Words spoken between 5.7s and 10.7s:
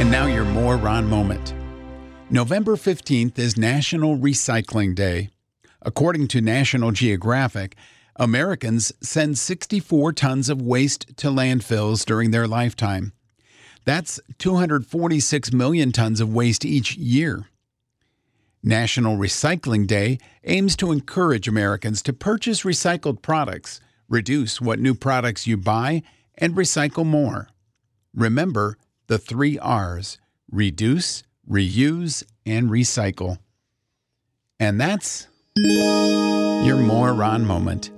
According to National Geographic, Americans send 64 tons of